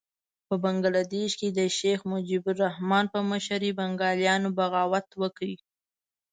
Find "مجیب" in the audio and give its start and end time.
2.11-2.43